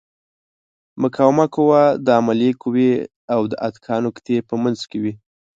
[1.01, 2.91] مقاومه قوه د عاملې قوې
[3.33, 5.13] او د اتکا نقطې په منځ کې وي.